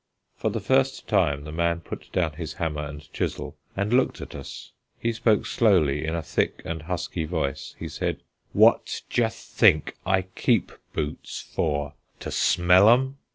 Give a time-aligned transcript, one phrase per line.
[0.35, 4.33] For the first time the man put down his hammer and chisel, and looked at
[4.33, 4.71] us.
[4.99, 7.75] He spoke slowly, in a thick and husky voice.
[7.77, 13.19] He said: "What d'ye think I keep boots for to smell 'em?"